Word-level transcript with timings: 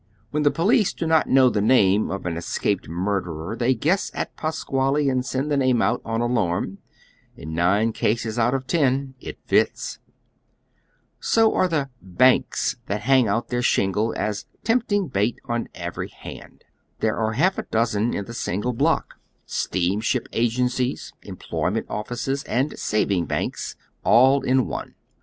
"When 0.31 0.41
the 0.41 0.49
police 0.49 0.93
do 0.93 1.05
not 1.05 1.29
know 1.29 1.51
tlig 1.51 1.61
name 1.61 2.09
of 2.09 2.25
an 2.25 2.35
escaped 2.35 2.89
murderer, 2.89 3.55
they 3.55 3.75
guess 3.75 4.09
at 4.15 4.35
Pasquale 4.35 5.07
and 5.07 5.23
send 5.23 5.51
the 5.51 5.57
name 5.57 5.79
out 5.79 6.01
on 6.03 6.21
alarm; 6.21 6.79
in 7.37 7.53
nine 7.53 7.93
cases 7.93 8.39
ont 8.39 8.55
of 8.55 8.65
ten 8.65 9.13
it 9.19 9.37
fits. 9.45 9.99
So 11.19 11.53
are 11.53 11.67
the" 11.67 11.91
banks" 12.21 12.77
that 12.87 13.01
hang 13.01 13.27
out 13.27 13.49
their 13.49 13.61
shingle 13.61 14.07
^vGoogle 14.07 14.13
THE 14.15 14.19
BEND, 14.19 14.35
61 14.37 14.47
ae 14.55 14.65
tempting 14.65 15.07
bait 15.09 15.39
on 15.45 15.67
every 15.75 16.07
hand. 16.09 16.63
There 16.99 17.17
are 17.17 17.33
half 17.33 17.59
a 17.59 17.67
dozen 17.69 18.15
in 18.15 18.25
the 18.25 18.33
single 18.33 18.73
bloct, 18.73 19.13
steamship 19.45 20.27
agencies, 20.33 21.13
employment 21.21 21.85
of 21.89 22.07
fices, 22.07 22.43
and 22.49 22.79
savings 22.79 23.27
banks, 23.27 23.75
all 24.03 24.41
in 24.41 24.65
one. 24.65 24.95